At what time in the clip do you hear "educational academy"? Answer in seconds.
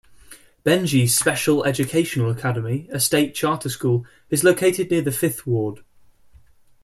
1.63-2.89